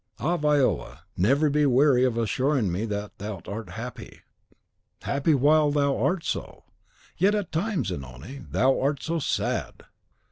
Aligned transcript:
Ah, 0.17 0.35
Viola, 0.35 1.01
never 1.15 1.47
be 1.47 1.63
weary 1.67 2.03
of 2.03 2.17
assuring 2.17 2.71
me 2.71 2.85
that 2.85 3.15
thou 3.19 3.39
art 3.47 3.69
happy!" 3.69 4.21
"Happy 5.03 5.35
while 5.35 5.69
thou 5.69 5.95
art 5.95 6.23
so. 6.23 6.63
Yet 7.17 7.35
at 7.35 7.51
times, 7.51 7.89
Zanoni, 7.89 8.39
thou 8.49 8.79
art 8.81 9.03
so 9.03 9.19
sad!" 9.19 9.83